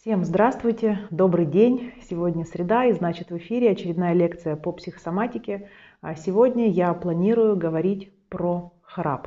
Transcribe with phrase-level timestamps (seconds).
[0.00, 1.92] Всем здравствуйте, добрый день.
[2.08, 5.70] Сегодня среда и значит в эфире очередная лекция по психосоматике.
[6.02, 9.26] А Сегодня я планирую говорить про храп.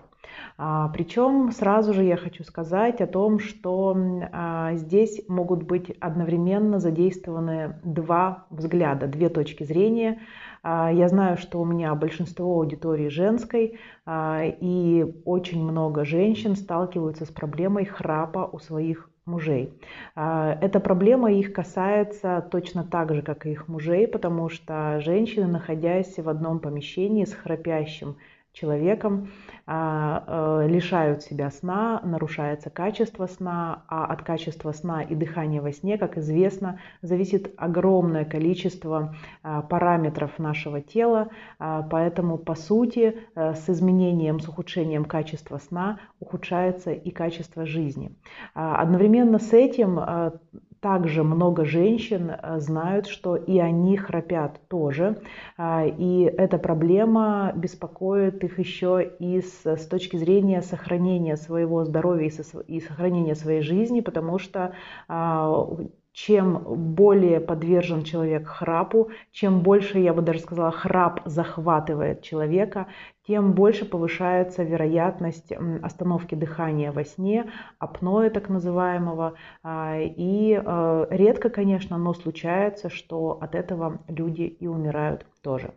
[0.58, 3.98] А, Причем сразу же я хочу сказать о том, что
[4.32, 10.22] а, здесь могут быть одновременно задействованы два взгляда, две точки зрения.
[10.64, 17.86] Я знаю, что у меня большинство аудитории женской, и очень много женщин сталкиваются с проблемой
[17.86, 19.80] храпа у своих мужей.
[20.16, 25.48] А, Эта проблема их касается точно так же, как и их мужей, потому что женщины,
[25.48, 28.18] находясь в одном помещении с храпящим
[28.54, 29.30] человеком,
[29.66, 35.72] а, э, лишают себя сна, нарушается качество сна, а от качества сна и дыхания во
[35.72, 41.30] сне, как известно, зависит огромное количество а, параметров нашего тела,
[41.60, 48.16] а, поэтому по сути э, с изменением, с ухудшением качества сна ухудшается и качество жизни.
[48.54, 50.32] Одновременно с этим э,
[50.82, 55.22] также много женщин э, знают, что и они храпят тоже.
[55.56, 62.28] А, и эта проблема беспокоит их еще и с, с точки зрения сохранения своего здоровья
[62.28, 64.74] и, со, и сохранения своей жизни, потому что
[65.08, 65.68] а,
[66.14, 72.88] чем более подвержен человек храпу, чем больше, я бы даже сказала, храп захватывает человека,
[73.26, 79.36] тем больше повышается вероятность остановки дыхания во сне, апноэ так называемого.
[79.64, 85.74] А, и э, редко, конечно, но случается, что от этого люди и умирают тоже.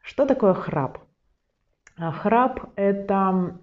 [0.00, 0.98] Что такое храп?
[1.98, 3.58] А, храп– это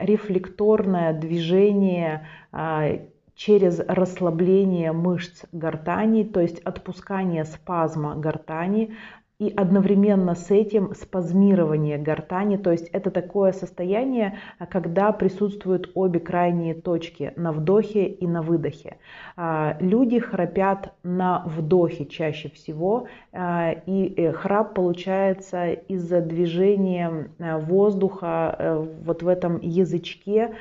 [0.00, 2.88] рефлекторное движение а,
[3.34, 8.96] через расслабление мышц гортани, то есть отпускание спазма гортани,
[9.40, 14.38] и одновременно с этим спазмирование гортани, то есть это такое состояние,
[14.70, 18.98] когда присутствуют обе крайние точки на вдохе и на выдохе.
[19.36, 28.54] А, люди храпят на вдохе чаще всего, а, и э, храп получается из-за движения воздуха
[28.56, 30.54] э, вот в этом язычке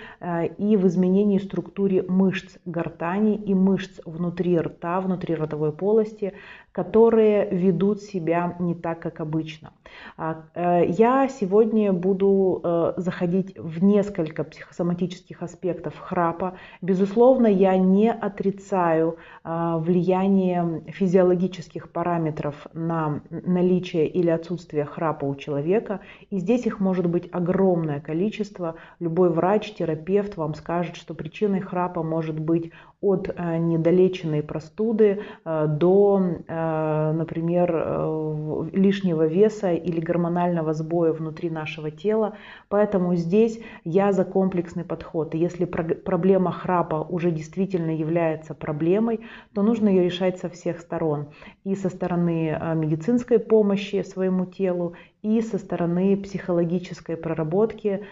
[0.58, 6.34] и в изменении структуры мышц гортани и мышц внутри рта, внутри ротовой полости,
[6.74, 9.72] которые ведут себя не так, как обычно.
[10.18, 16.58] А, э, я сегодня буду э, заходить в несколько психосоматических аспектов храпа.
[16.82, 26.00] Безусловно, я не отрицаю а, влияние физиологических параметров на наличие или отсутствие храпа у человека.
[26.32, 28.76] И здесь их может быть огромное количество.
[29.00, 32.72] Любой врач, терапевт вам скажет, что причиной храпа может быть
[33.04, 36.04] от э, недолеченной простуды до
[36.48, 42.38] Э, например, э, лишнего веса или гормонального сбоя внутри нашего тела.
[42.70, 45.36] Поэтому здесь я за комплексный подход.
[45.36, 49.22] И если проблема храпа уже действительно является проблемой,
[49.54, 51.28] то нужно ее решать со всех сторон.
[51.64, 54.94] И со стороны э, медицинской помощи своему телу,
[55.24, 58.06] и со стороны психологической проработки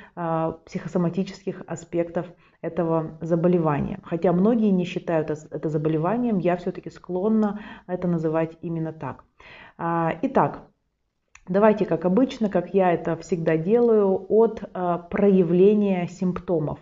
[0.66, 2.26] психосоматических аспектов
[2.62, 4.00] этого заболевания.
[4.04, 9.24] Хотя многие не считают это заболеванием, я все-таки склонна это называть именно так.
[9.78, 10.68] А, итак,
[11.48, 16.80] давайте, как обычно, как я это всегда делаю, от а, проявления симптомов.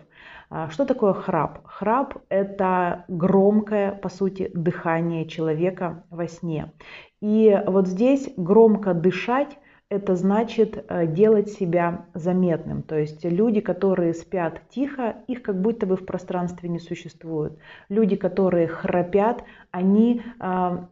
[0.50, 1.60] А, что такое храп?
[1.64, 6.72] Храп– это громкое, по сути, дыхание человека во сне.
[7.22, 9.58] И вот здесь громко дышать
[9.90, 12.82] это значит э, делать себя заметным.
[12.82, 17.58] То есть люди, которые спят тихо, их как будто бы в пространстве не существует.
[17.88, 19.42] Люди, которые храпят,
[19.72, 20.88] они а,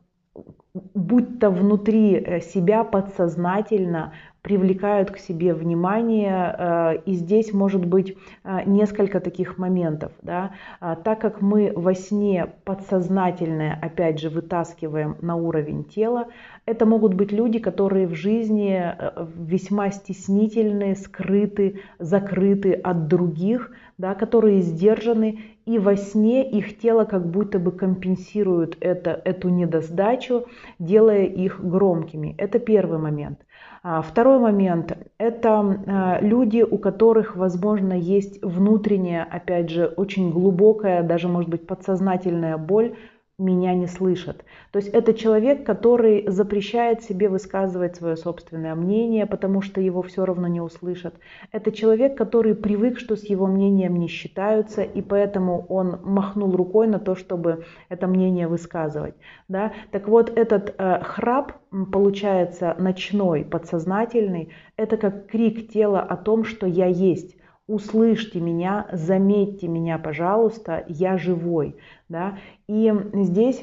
[0.94, 4.12] будь то внутри э, себя подсознательно
[4.42, 6.54] привлекают к себе внимание.
[6.58, 10.12] Э, и здесь может быть э, несколько таких моментов.
[10.22, 10.52] Да?
[10.80, 16.28] А, так как мы во сне подсознательное, опять же, вытаскиваем на уровень тела,
[16.66, 18.92] это могут быть люди, которые в жизни
[19.36, 27.28] весьма стеснительны, скрыты, закрыты от других, да, которые сдержаны и во сне их тело как
[27.30, 30.46] будто бы компенсирует это, эту недосдачу,
[30.78, 32.34] делая их громкими.
[32.38, 33.40] Это первый момент.
[33.90, 41.02] А, второй момент– это а, люди, у которых, возможно, есть внутренняя, опять же, очень глубокая,
[41.02, 42.96] даже, может быть, подсознательная боль
[43.38, 44.44] меня не слышат.
[44.72, 50.24] То есть это человек, который запрещает себе высказывать свое собственное мнение, потому что его все
[50.24, 51.14] равно не услышат.
[51.52, 56.88] Это человек, который привык, что с его мнением не считаются, и поэтому он махнул рукой
[56.88, 59.14] на то, чтобы это мнение высказывать.
[59.46, 59.72] Да?
[59.92, 61.52] Так вот, этот э, храп,
[61.92, 67.36] получается, ночной, подсознательный, это как крик тела о том, что я есть
[67.68, 71.76] услышьте меня, заметьте меня, пожалуйста, я живой.
[72.08, 72.38] Да?
[72.66, 73.62] И здесь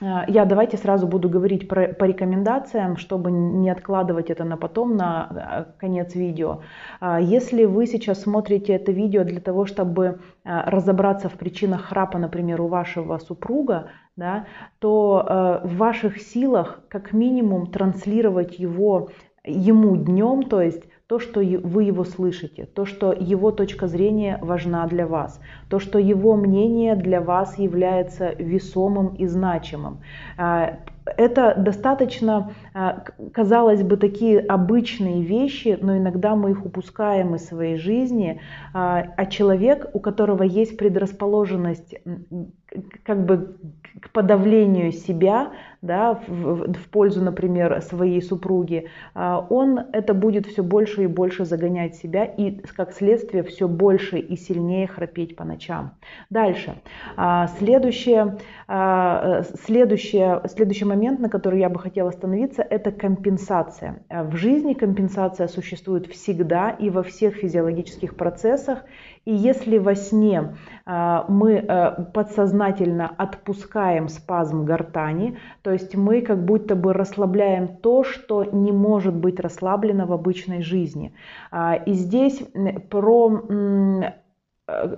[0.00, 4.96] э, я давайте сразу буду говорить про, по рекомендациям, чтобы не откладывать это на потом,
[4.96, 5.28] на
[5.70, 6.62] э, конец видео.
[7.00, 10.04] А, если вы сейчас смотрите это видео для того, чтобы
[10.44, 14.46] э, разобраться в причинах храпа, например, у вашего супруга, да,
[14.80, 19.10] то в ваших силах как минимум транслировать его
[19.44, 24.86] ему днем, то есть то, что вы его слышите, то, что его точка зрения важна
[24.86, 29.98] для вас, то, что его мнение для вас является весомым и значимым.
[30.36, 30.78] А,
[31.16, 37.76] это достаточно, а, казалось бы, такие обычные вещи, но иногда мы их упускаем из своей
[37.76, 38.40] жизни.
[38.74, 41.94] А, а человек, у которого есть предрасположенность
[43.02, 43.56] как бы
[44.00, 51.04] к подавлению себя, да, в, в пользу, например, своей супруги, он это будет все больше
[51.04, 55.57] и больше загонять себя и, как следствие, все больше и сильнее храпеть по ночам.
[56.30, 56.80] Дальше.
[57.58, 64.02] Следующее, следующее, следующий момент, на который я бы хотела остановиться, это компенсация.
[64.08, 68.84] В жизни компенсация существует всегда и во всех физиологических процессах.
[69.24, 70.56] И если во сне
[70.86, 71.62] а, мы
[72.14, 79.14] подсознательно отпускаем спазм гортани, то есть мы как будто бы расслабляем то, что не может
[79.14, 81.12] быть расслаблено в обычной жизни.
[81.50, 82.42] А, и здесь
[82.90, 83.42] про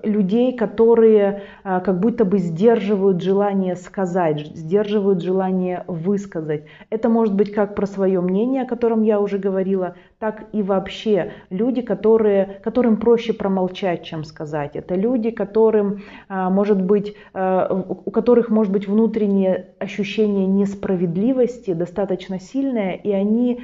[0.02, 6.64] людей, которые э, как будто бы сдерживают желание сказать, сдерживают желание высказать.
[6.90, 11.32] Это может быть как про свое мнение, о котором я уже говорила, так и вообще
[11.50, 14.74] люди, которые, которым проще промолчать, чем сказать.
[14.74, 22.92] Это люди, которым, э, может быть, у которых может быть внутреннее ощущение несправедливости достаточно сильное,
[22.92, 23.62] и они,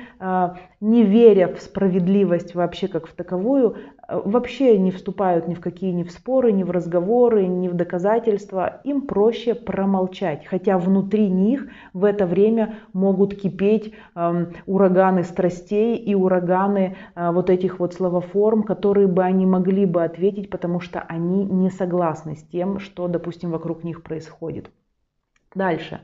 [0.80, 3.76] не веря в справедливость вообще как в таковую,
[4.08, 8.80] вообще не вступают ни в какие ни в споры, ни в разговоры, ни в доказательства.
[8.84, 16.14] Им проще промолчать, хотя внутри них в это время могут кипеть э, ураганы страстей и
[16.14, 21.44] ураганы э, вот этих вот словоформ, которые бы они могли бы ответить, потому что они
[21.44, 24.70] не согласны с тем, что, допустим, вокруг них происходит.
[25.54, 26.00] Дальше.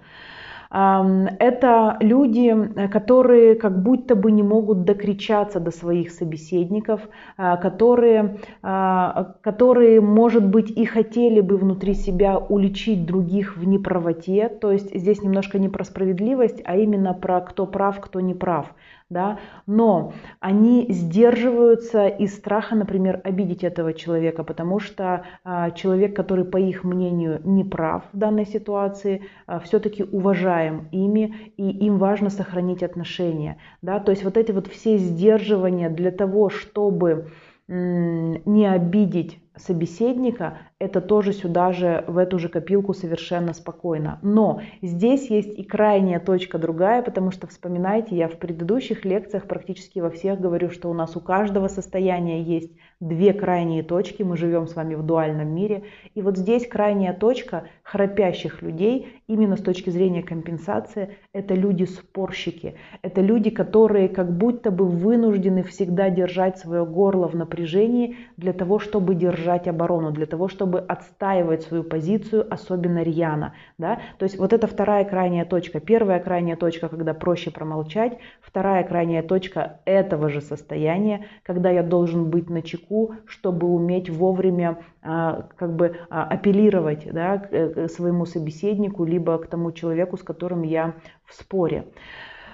[0.72, 7.02] Это люди, которые как будто бы не могут докричаться до своих собеседников,
[7.36, 14.48] а, которые, а, которые, может быть, и хотели бы внутри себя уличить других в неправоте.
[14.48, 18.72] То есть здесь немножко не про справедливость, а именно про кто прав, кто не прав
[19.12, 26.44] да, но они сдерживаются из страха, например, обидеть этого человека, потому что а, человек, который,
[26.44, 32.30] по их мнению, не прав в данной ситуации, а, все-таки уважаем ими, и им важно
[32.30, 37.28] сохранить отношения, да, то есть вот эти вот все сдерживания для того, чтобы
[37.68, 44.18] не обидеть собеседника, это тоже сюда же, в эту же копилку совершенно спокойно.
[44.22, 50.00] Но здесь есть и крайняя точка другая, потому что, вспоминайте, я в предыдущих лекциях практически
[50.00, 54.66] во всех говорю, что у нас у каждого состояния есть две крайние точки, мы живем
[54.66, 55.84] с вами в дуальном мире.
[56.14, 62.74] И вот здесь крайняя точка храпящих людей, именно с точки зрения компенсации, это люди-спорщики.
[63.02, 68.78] Это люди, которые как будто бы вынуждены всегда держать свое горло в напряжении для того,
[68.78, 73.54] чтобы держать оборону, для того, чтобы отстаивать свою позицию, особенно рьяно.
[73.78, 74.00] Да?
[74.18, 75.80] То есть вот это вторая крайняя точка.
[75.80, 78.18] Первая крайняя точка, когда проще промолчать.
[78.40, 84.78] Вторая крайняя точка этого же состояния, когда я должен быть на чеку чтобы уметь вовремя
[85.02, 90.62] а, как бы а, апеллировать да, к своему собеседнику, либо к тому человеку, с которым
[90.62, 91.86] я в споре.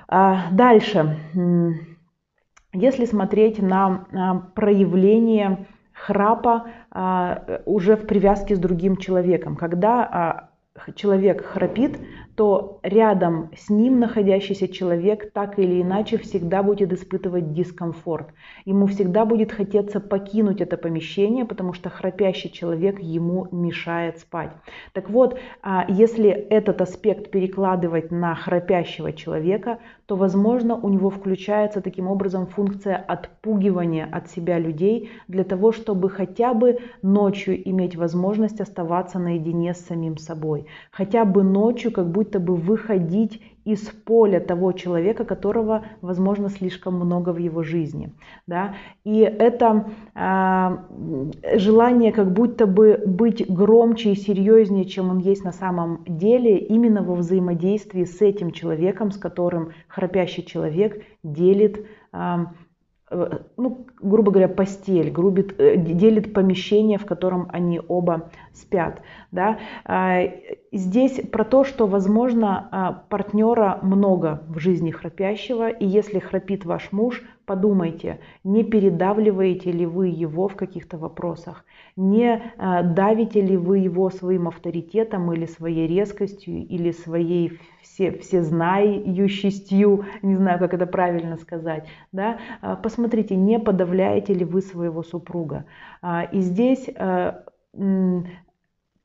[0.09, 1.17] А, дальше.
[2.73, 6.67] Если смотреть на проявление храпа
[7.65, 10.51] уже в привязке с другим человеком, когда
[10.95, 11.99] человек храпит,
[12.39, 18.29] то рядом с ним находящийся человек так или иначе всегда будет испытывать дискомфорт.
[18.65, 24.53] Ему всегда будет хотеться покинуть это помещение, потому что храпящий человек ему мешает спать.
[24.93, 31.81] Так вот, а, если этот аспект перекладывать на храпящего человека, то, возможно, у него включается
[31.81, 38.61] таким образом функция отпугивания от себя людей для того, чтобы хотя бы ночью иметь возможность
[38.61, 40.67] оставаться наедине с самим собой.
[40.93, 47.35] Хотя бы ночью как будто бы выходить из поля того человека, которого, возможно, слишком много
[47.35, 48.15] в его жизни.
[48.47, 48.75] Да?
[49.05, 55.53] И это э, желание как будто бы быть громче и серьезнее, чем он есть на
[55.53, 62.47] самом деле, именно во взаимодействии с этим человеком, с которым храпящий человек делит Э,
[63.11, 69.01] ну, грубо говоря, постель, грубит, э, делит помещение, в котором они оба спят.
[69.31, 69.59] Да?
[69.85, 70.21] А,
[70.73, 76.93] здесь про то, что, возможно, а, партнера много в жизни храпящего, и если храпит ваш
[76.93, 81.65] муж, подумайте, не передавливаете ли вы его в каких-то вопросах,
[81.99, 88.43] не а, давите ли вы его своим авторитетом или своей резкостью, или своей все, все
[88.43, 92.39] знающестью, не знаю, как это правильно сказать, да,
[92.83, 95.65] посмотрите, не подавляете ли вы своего супруга.
[96.33, 96.89] И здесь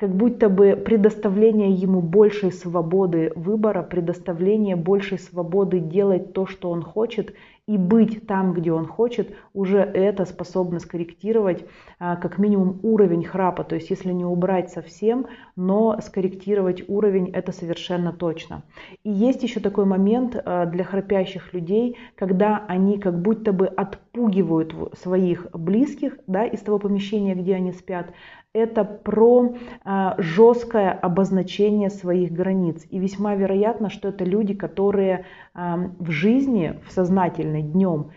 [0.03, 6.81] как будто бы предоставление ему большей свободы выбора, предоставление большей свободы делать то, что он
[6.81, 7.33] хочет,
[7.65, 11.65] и быть там, где он хочет, уже это способно скорректировать
[11.97, 13.63] а, как минимум уровень храпа.
[13.63, 18.63] То есть если не убрать совсем, но скорректировать уровень, это совершенно точно.
[19.03, 24.75] И есть еще такой момент а, для храпящих людей, когда они как будто бы отпугивают
[24.99, 28.07] своих близких да, из того помещения, где они спят,
[28.53, 32.85] это про а, жесткое обозначение своих границ.
[32.91, 38.11] И весьма вероятно, что это люди, которые в жизни, в сознательной днем,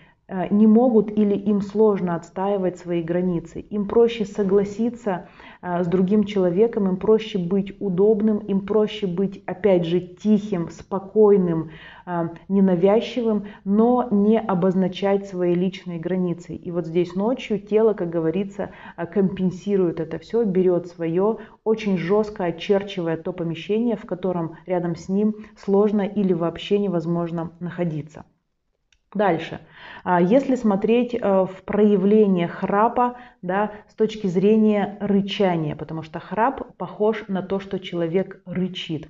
[0.51, 3.61] не могут или им сложно отстаивать свои границы.
[3.61, 5.29] Им проще согласиться
[5.69, 11.71] а, с другим человеком, им проще быть удобным, им проще быть, опять же, тихим, спокойным,
[12.05, 16.55] а, ненавязчивым, но не обозначать свои личные границы.
[16.55, 18.71] И вот здесь ночью тело, как говорится,
[19.13, 25.35] компенсирует это все, берет свое, очень жестко очерчивая то помещение, в котором рядом с ним
[25.57, 28.25] сложно или вообще невозможно находиться.
[29.17, 29.61] Дальше.
[30.05, 36.77] А если смотреть э, в проявление храпа да, с точки зрения рычания, потому что храп
[36.77, 39.09] похож на то, что человек рычит.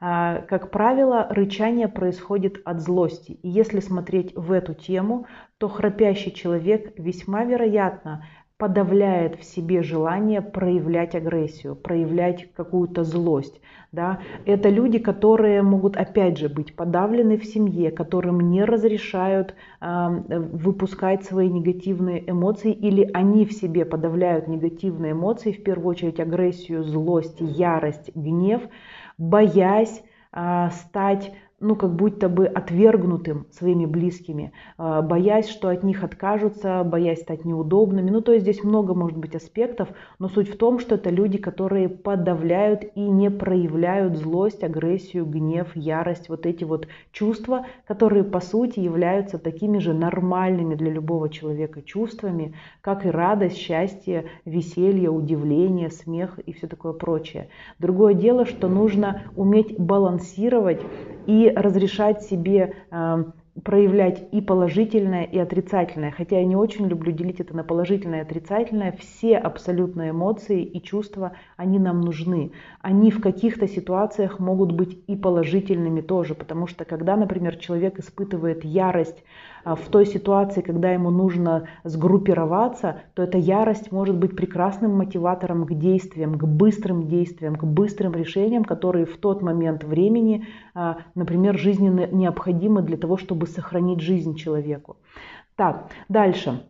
[0.00, 3.32] А, как правило, рычание происходит от злости.
[3.42, 5.26] И если смотреть в эту тему,
[5.56, 8.26] то храпящий человек весьма вероятно
[8.58, 13.60] подавляет в себе желание проявлять агрессию, проявлять какую-то злость.
[13.92, 14.18] Да?
[14.46, 21.24] Это люди, которые могут опять же быть подавлены в семье, которым не разрешают э, выпускать
[21.24, 27.36] свои негативные эмоции или они в себе подавляют негативные эмоции, в первую очередь агрессию, злость,
[27.40, 28.62] ярость, гнев,
[29.18, 36.04] боясь э, стать ну, как будто бы отвергнутым своими близкими, а, боясь, что от них
[36.04, 38.10] откажутся, боясь стать неудобными.
[38.10, 39.88] Ну, то есть здесь много может быть аспектов,
[40.20, 45.74] но суть в том, что это люди, которые подавляют и не проявляют злость, агрессию, гнев,
[45.74, 51.82] ярость, вот эти вот чувства, которые по сути являются такими же нормальными для любого человека
[51.82, 57.48] чувствами, как и радость, счастье, веселье, удивление, смех и все такое прочее.
[57.80, 60.80] Другое дело, что нужно уметь балансировать
[61.26, 66.10] и разрешать себе эм, проявлять и положительное, и отрицательное.
[66.10, 68.92] Хотя я не очень люблю делить это на положительное и отрицательное.
[68.92, 72.52] Все абсолютно эмоции и чувства, они нам нужны.
[72.80, 76.34] Они в каких-то ситуациях могут быть и положительными тоже.
[76.34, 79.24] Потому что когда, например, человек испытывает ярость
[79.76, 85.74] в той ситуации, когда ему нужно сгруппироваться, то эта ярость может быть прекрасным мотиватором к
[85.74, 92.06] действиям, к быстрым действиям, к быстрым решениям, которые в тот момент времени, а, например, жизненно
[92.06, 94.96] необходимы для того, чтобы сохранить жизнь человеку.
[95.56, 96.62] Так, дальше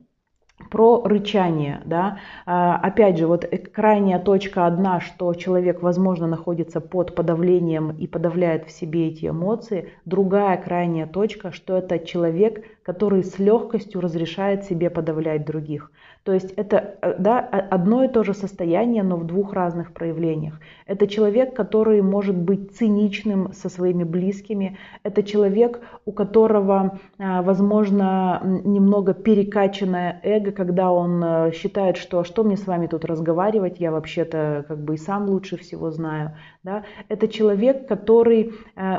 [0.70, 7.14] про рычание, да, а, опять же, вот крайняя точка одна, что человек, возможно, находится под
[7.14, 13.38] подавлением и подавляет в себе эти эмоции, другая крайняя точка, что это человек, который с
[13.38, 15.90] легкостью разрешает себе подавлять других.
[16.28, 20.60] То есть это э, да, одно и то же состояние, но в двух разных проявлениях.
[20.86, 24.76] Это человек, который может быть циничным со своими близкими.
[25.04, 32.44] Это человек, у которого, э, возможно, немного перекачанное эго, когда он э, считает, что что
[32.44, 36.36] мне с вами тут разговаривать, я вообще-то как бы и сам лучше всего знаю.
[36.68, 36.84] Да?
[37.08, 38.52] Это человек, который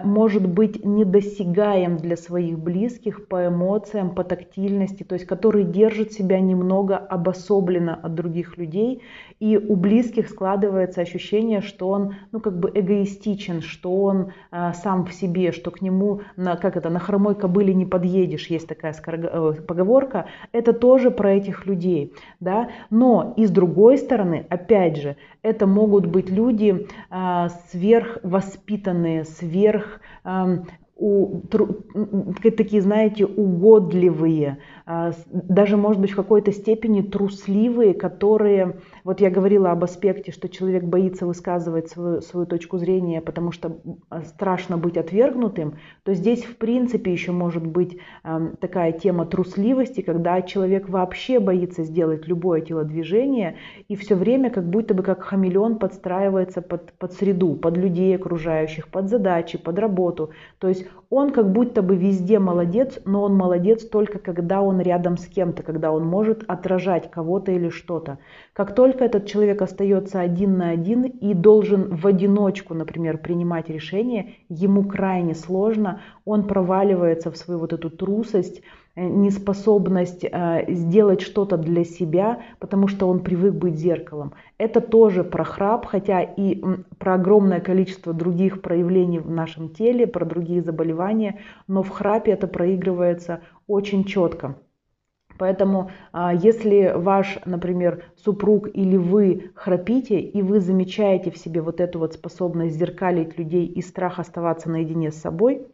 [0.04, 6.40] может быть недосягаем для своих близких по эмоциям, по тактильности, то есть который держит себя
[6.40, 9.04] немного обособленно от других людей,
[9.40, 15.06] и у близких складывается ощущение, что он, ну, как бы эгоистичен, что он э, сам
[15.06, 18.94] в себе, что к нему, на, как это, на хромой кобыле не подъедешь, есть такая
[18.94, 25.16] э, поговорка, это тоже про этих людей, да, но и с другой стороны, опять же,
[25.42, 30.58] это могут быть люди э, сверхвоспитанные, сверх э,
[31.00, 31.42] у,
[32.52, 34.58] такие, знаете, угодливые,
[34.90, 40.84] даже, может быть, в какой-то степени трусливые, которые вот я говорила об аспекте, что человек
[40.84, 43.78] боится высказывать свою, свою точку зрения, потому что
[44.26, 50.42] страшно быть отвергнутым, то здесь в принципе еще может быть э, такая тема трусливости, когда
[50.42, 53.58] человек вообще боится сделать любое телодвижение
[53.90, 58.88] и все время как будто бы как хамелеон подстраивается под, под среду, под людей окружающих,
[58.88, 60.32] под задачи, под работу.
[60.58, 65.18] То есть он как будто бы везде молодец, но он молодец только когда он рядом
[65.18, 68.20] с кем-то, когда он может отражать кого-то или что-то.
[68.54, 74.36] Как только этот человек остается один на один и должен в одиночку, например, принимать решения,
[74.50, 78.62] ему крайне сложно, он проваливается в свою вот эту трусость,
[78.96, 84.34] неспособность э, сделать что-то для себя, потому что он привык быть зеркалом.
[84.58, 86.62] Это тоже про храп, хотя и
[86.98, 92.48] про огромное количество других проявлений в нашем теле, про другие заболевания, но в храпе это
[92.48, 94.56] проигрывается очень четко.
[95.40, 101.80] Поэтому, а, если ваш, например, супруг или вы храпите, и вы замечаете в себе вот
[101.80, 105.66] эту вот способность зеркалить людей и страх оставаться наедине с собой,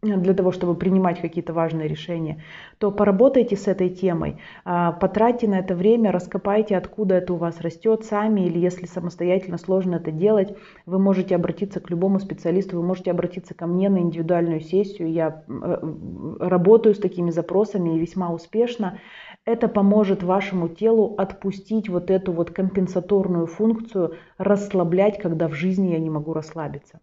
[0.00, 2.40] для того, чтобы принимать какие-то важные решения,
[2.78, 7.60] то поработайте с этой темой, а, потратьте на это время, раскопайте, откуда это у вас
[7.60, 12.86] растет сами, или если самостоятельно сложно это делать, вы можете обратиться к любому специалисту, вы
[12.86, 15.10] можете обратиться ко мне на индивидуальную сессию.
[15.10, 19.00] Я э, работаю с такими запросами и весьма успешно.
[19.44, 25.98] Это поможет вашему телу отпустить вот эту вот компенсаторную функцию, расслаблять, когда в жизни я
[25.98, 27.00] не могу расслабиться.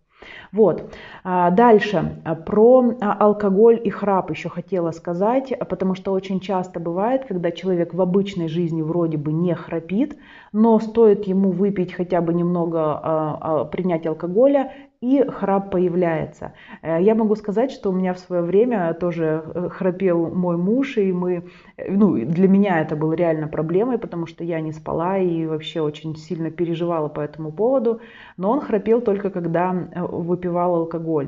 [0.52, 0.94] Вот.
[1.24, 2.22] А, дальше.
[2.46, 7.94] Про а, алкоголь и храп еще хотела сказать, потому что очень часто бывает, когда человек
[7.94, 10.18] в обычной жизни вроде бы не храпит,
[10.52, 14.72] но стоит ему выпить хотя бы немного, а, принять алкоголя,
[15.06, 16.54] и храп появляется.
[16.82, 20.98] Э, я могу сказать, что у меня в свое время тоже э, храпел мой муж,
[20.98, 21.44] и мы,
[21.78, 25.82] э, ну, для меня это было реально проблемой, потому что я не спала и вообще
[25.82, 28.00] очень сильно переживала по этому поводу,
[28.38, 31.28] но он храпел только когда выпивал алкоголь.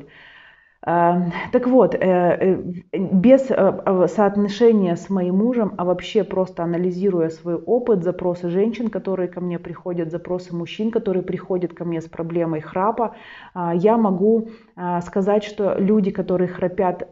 [0.88, 7.27] Эм, так вот, э, э, без э, соотношения с моим мужем, а вообще просто анализируя
[7.29, 12.08] свой опыт, запросы женщин, которые ко мне приходят, запросы мужчин, которые приходят ко мне с
[12.08, 13.15] проблемой храпа,
[13.74, 14.50] я могу
[15.01, 17.09] сказать, что люди, которые храпят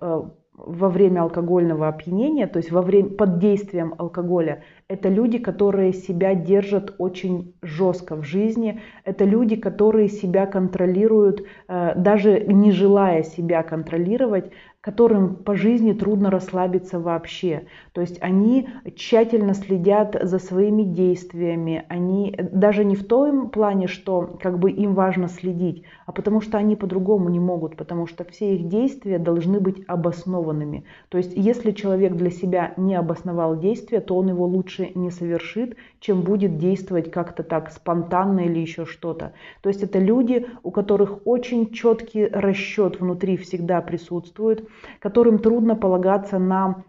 [0.57, 6.33] во время алкогольного опьянения, то есть во время, под действием алкоголя, это люди, которые себя
[6.33, 13.63] держат очень жестко в жизни, это люди, которые себя контролируют, э, даже не желая себя
[13.63, 14.51] контролировать,
[14.85, 17.63] которым по жизни трудно расслабиться вообще.
[17.93, 24.37] То есть они тщательно следят за своими действиями, они даже не в том плане, что
[24.39, 28.53] как бы им важно следить, а потому что они по-другому не могут, потому что все
[28.53, 30.83] их действия должны быть обоснованными.
[31.09, 35.77] То есть если человек для себя не обосновал действия, то он его лучше не совершит,
[35.99, 39.33] чем будет действовать как-то так спонтанно или еще что-то.
[39.61, 44.69] То есть это люди, у которых очень четкий расчет внутри всегда присутствует,
[44.99, 46.83] которым трудно полагаться на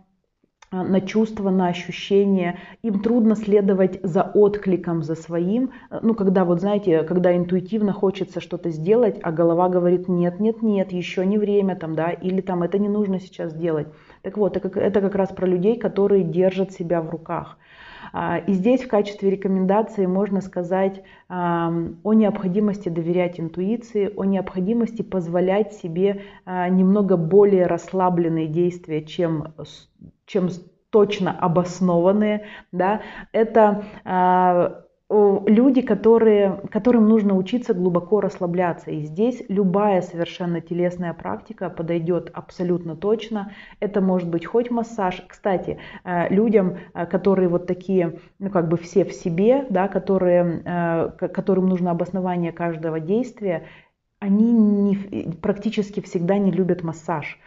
[0.73, 5.71] на чувства, на ощущения, им трудно следовать за откликом, за своим.
[6.03, 10.93] Ну, когда вот, знаете, когда интуитивно хочется что-то сделать, а голова говорит, нет, нет, нет,
[10.93, 13.87] еще не время там, да, или там это не нужно сейчас делать.
[14.23, 17.59] Так вот, это как раз про людей, которые держат себя в руках.
[18.13, 25.73] А, и здесь в качестве рекомендации можно сказать о необходимости доверять интуиции, о необходимости позволять
[25.75, 29.55] себе а, немного более расслабленные действия, чем,
[30.25, 30.49] чем
[30.91, 32.47] точно обоснованные.
[32.73, 33.03] Да?
[33.33, 38.91] Это а, люди, которые, которым нужно учиться глубоко расслабляться.
[38.91, 43.53] И здесь любая совершенно телесная практика подойдет абсолютно точно.
[43.79, 45.23] Это может быть хоть массаж.
[45.29, 50.63] Кстати, э, людям, э, которые вот такие, ну как бы все в себе, да, которые,
[50.65, 53.67] э, которым нужно обоснование каждого действия,
[54.19, 57.39] они не, практически всегда не любят массаж.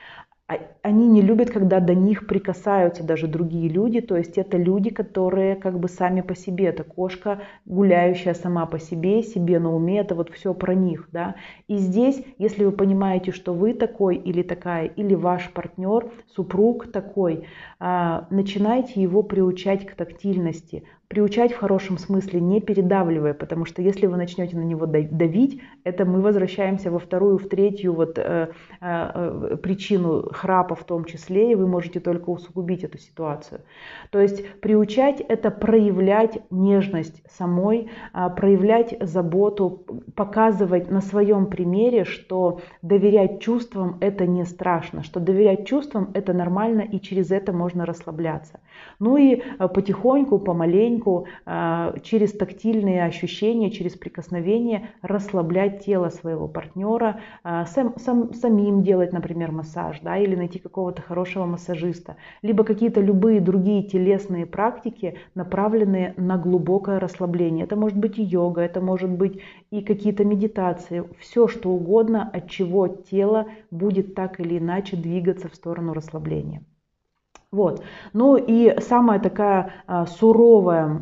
[0.50, 4.90] А, они не любят, когда до них прикасаются даже другие люди, то есть это люди,
[4.90, 10.00] которые как бы сами по себе, это кошка, гуляющая сама по себе, себе на уме,
[10.00, 11.36] это вот все про них, да.
[11.68, 17.46] И здесь, если вы понимаете, что вы такой или такая, или ваш партнер, супруг такой,
[17.80, 24.06] а, начинайте его приучать к тактильности, приучать в хорошем смысле, не передавливая, потому что если
[24.06, 28.52] вы начнете на него давить, это мы возвращаемся во вторую, в третью вот, э, э,
[28.80, 33.62] э, причину храпа в том числе, и вы можете только усугубить эту ситуацию.
[34.12, 42.62] То есть приучать это проявлять нежность самой, э, проявлять заботу, показывать на своем примере, что
[42.84, 48.60] доверять чувствам это не страшно, что доверять чувствам это нормально и через это можно расслабляться.
[49.00, 57.22] Ну и э, потихоньку, помаленьку, э, через тактильные ощущения, через прикосновение расслаблять тело своего партнера,
[57.44, 63.02] э, сам, сам, самим делать, например, массаж, да, или найти какого-то хорошего массажиста, либо какие-то
[63.02, 67.66] любые другие телесные практики, направленные на глубокое расслабление.
[67.66, 69.40] Это может быть и йога, это может быть
[69.72, 75.56] и какие-то медитации, все что угодно, от чего тело будет так или иначе двигаться в
[75.56, 76.64] сторону расслабления.
[77.52, 77.84] Вот.
[78.14, 81.02] Ну и самая такая а, суровая,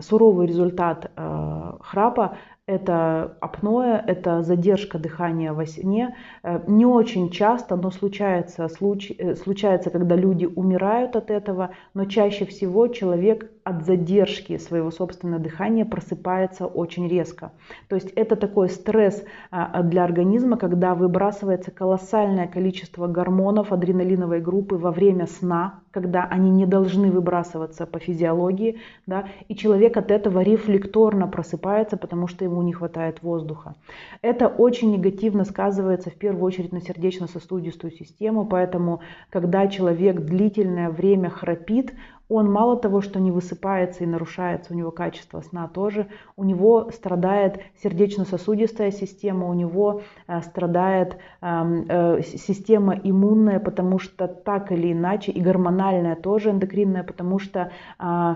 [0.00, 2.36] суровый результат а, храпа
[2.68, 6.14] это апноэ, это задержка дыхания во сне.
[6.42, 12.04] Э, не очень часто, но случается, случ, э, случается, когда люди умирают от этого, но
[12.04, 17.52] чаще всего человек от задержки своего собственного дыхания просыпается очень резко.
[17.88, 24.76] То есть это такой стресс а, для организма, когда выбрасывается колоссальное количество гормонов адреналиновой группы
[24.76, 30.42] во время сна, когда они не должны выбрасываться по физиологии, да, и человек от этого
[30.42, 33.74] рефлекторно просыпается, потому что ему не хватает воздуха.
[34.22, 41.30] Это очень негативно сказывается в первую очередь на сердечно-сосудистую систему, поэтому когда человек длительное время
[41.30, 41.92] храпит,
[42.28, 46.90] он мало того, что не высыпается и нарушается у него качество сна тоже, у него
[46.92, 54.92] страдает сердечно-сосудистая система, у него э, страдает эм, э, система иммунная, потому что так или
[54.92, 58.34] иначе, и гормональная тоже эндокринная, потому что э,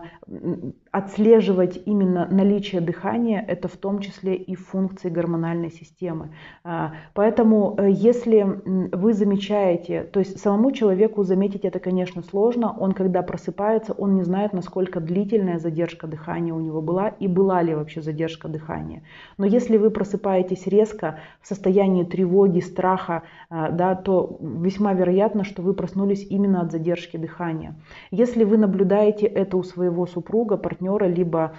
[0.92, 6.34] отслеживать именно наличие дыхания, это в том числе и функции гормональной системы.
[6.64, 8.60] А, поэтому э, если
[8.92, 14.22] вы замечаете, то есть самому человеку заметить это, конечно, сложно, он когда просыпается, он не
[14.22, 19.02] знает, насколько длительная задержка дыхания у него была и была ли вообще задержка дыхания.
[19.38, 25.62] Но если вы просыпаетесь резко в состоянии тревоги, страха, а, да, то весьма вероятно, что
[25.62, 27.76] вы проснулись именно от задержки дыхания.
[28.10, 31.52] Если вы наблюдаете это у своего супруга, партнера, партнера, либо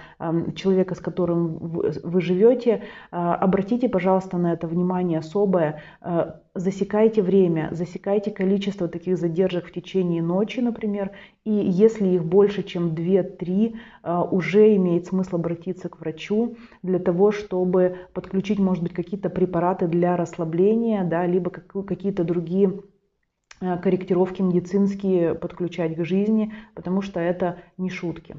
[0.54, 5.82] человека, с которым вы живете, а, обратите, пожалуйста, на это внимание особое.
[6.00, 11.10] А, засекайте время, засекайте количество таких задержек в течение ночи, например,
[11.44, 17.32] и если их больше, чем 2-3, а, уже имеет смысл обратиться к врачу для того,
[17.32, 22.80] чтобы подключить, может быть, какие-то препараты для расслабления, да, либо какие-то другие
[23.82, 28.36] корректировки медицинские подключать к жизни, потому что это не шутки.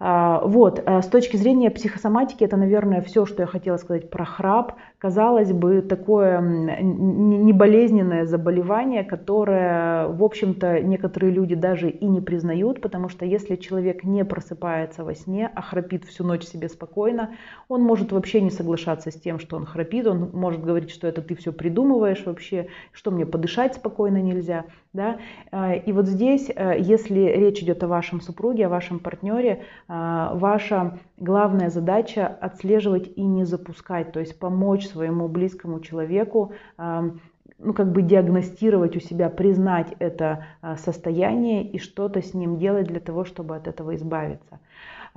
[0.00, 4.24] А, вот, э, с точки зрения психосоматики, это, наверное, все, что я хотела сказать про
[4.24, 4.74] храп.
[4.98, 6.40] Казалось бы, такое
[6.80, 14.04] неболезненное заболевание, которое, в общем-то, некоторые люди даже и не признают, потому что если человек
[14.04, 17.30] не просыпается во сне, а храпит всю ночь себе спокойно,
[17.68, 21.22] он может вообще не соглашаться с тем, что он храпит, он может говорить, что это
[21.22, 24.64] ты все придумываешь вообще, что мне подышать спокойно нельзя.
[24.92, 25.18] Да?
[25.52, 30.98] А, и вот здесь, э, если речь идет о вашем супруге, о вашем партнере, ваша
[31.16, 37.10] главная задача отслеживать и не запускать, то есть помочь своему близкому человеку а,
[37.58, 40.46] ну, как бы диагностировать у себя, признать это
[40.76, 44.60] состояние и что-то с ним делать для того, чтобы от этого избавиться.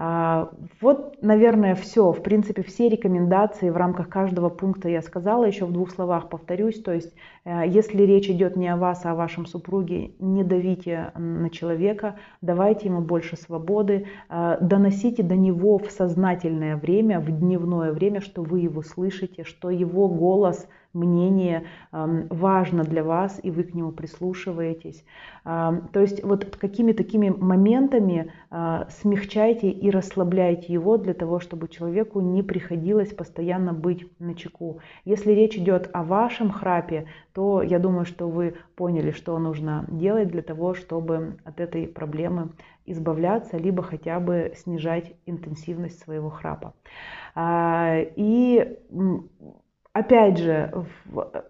[0.04, 0.50] А,
[0.82, 2.12] вот, наверное, все.
[2.12, 5.46] В принципе, все рекомендации в рамках каждого пункта я сказала.
[5.46, 6.82] Еще в двух словах повторюсь.
[6.82, 7.14] То есть,
[7.46, 12.16] э, если речь идет не о вас, а о вашем супруге, не давите на человека,
[12.42, 18.42] давайте ему больше свободы, э, доносите до него в сознательное время, в дневное время, что
[18.42, 25.04] вы его слышите, что его голос– мнение важно для вас, и вы к нему прислушиваетесь.
[25.44, 32.20] То есть вот какими такими моментами а, смягчайте и расслабляйте его для того, чтобы человеку
[32.20, 34.80] не приходилось постоянно быть на чеку.
[35.06, 40.28] Если речь идет о вашем храпе, то я думаю, что вы поняли, что нужно делать
[40.28, 42.50] для того, чтобы от этой проблемы
[42.86, 46.74] избавляться, либо хотя бы снижать интенсивность своего храпа.
[47.36, 48.78] А, и
[49.94, 50.86] Опять же,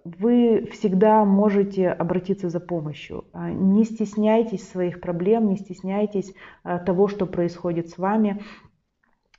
[0.04, 3.26] вы всегда можете обратиться за помощью.
[3.34, 8.42] А, не стесняйтесь своих проблем, не стесняйтесь а, того, что происходит с вами.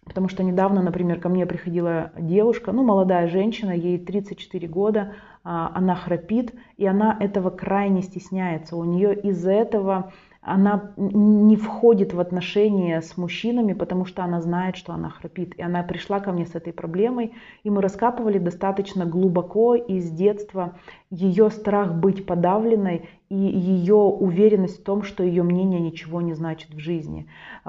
[0.04, 5.72] Потому что недавно, например, ко мне приходила девушка, ну, молодая женщина, ей 34 года, а,
[5.74, 8.76] она храпит, и она этого крайне стесняется.
[8.76, 10.12] У нее из-за этого
[10.42, 15.54] она не входит в отношения с мужчинами, потому что она знает, что она храпит.
[15.54, 20.74] И она пришла ко мне с этой проблемой, и мы раскапывали достаточно глубоко из детства
[21.10, 26.74] ее страх быть подавленной и ее уверенность в том, что ее мнение ничего не значит
[26.74, 27.28] в жизни.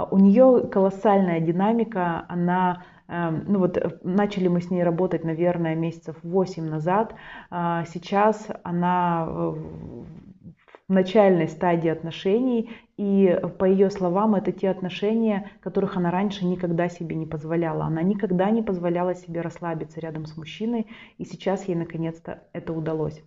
[0.09, 5.75] У нее колоссальная динамика, она эм, ну вот э, начали мы с ней работать, наверное,
[5.75, 7.13] месяцев 8 назад.
[7.51, 9.53] А сейчас она
[10.89, 17.15] начальной стадии отношений, И по ее словам, это те отношения, которых она раньше никогда себе
[17.15, 17.85] не позволяла.
[17.85, 23.23] Она никогда не позволяла себе расслабиться рядом с мужчиной, и сейчас ей наконец-то это удалось.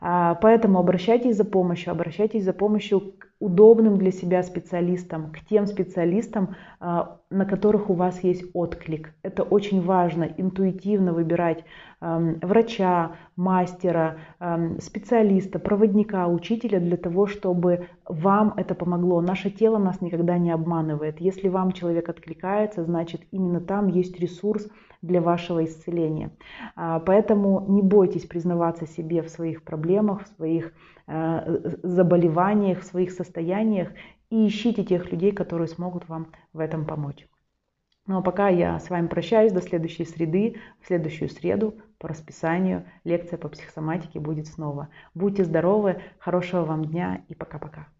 [0.00, 5.66] А, поэтому обращайтесь за помощью, обращайтесь за помощью к удобным для себя специалистам, к тем
[5.66, 9.14] специалистам, а, на которых у вас есть отклик.
[9.22, 11.64] Это очень важно, интуитивно выбирать
[12.00, 14.18] врача, мастера,
[14.78, 19.20] специалиста, проводника, учителя для того, чтобы вам это помогло.
[19.20, 21.20] Наше тело нас никогда не обманывает.
[21.20, 24.68] Если вам человек откликается, значит именно там есть ресурс
[25.02, 26.30] для вашего исцеления.
[26.76, 30.72] А, поэтому не бойтесь признаваться себе в своих проблемах, в своих
[31.06, 33.90] э, заболеваниях, в своих состояниях
[34.30, 37.26] и ищите тех людей, которые смогут вам в этом помочь.
[38.06, 40.56] Ну а пока я с вами прощаюсь до следующей среды.
[40.80, 44.90] В следующую среду по расписанию лекция по психосоматике будет снова.
[45.14, 47.93] Будьте здоровы, хорошего вам дня и пока-пока.